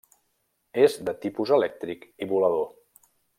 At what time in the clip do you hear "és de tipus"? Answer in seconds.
0.83-1.51